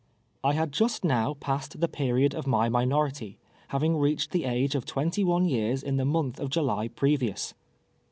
[0.43, 4.83] I had just now passed the period of my minority, having reached the age of
[4.83, 7.53] twenty one years in the month of July previous.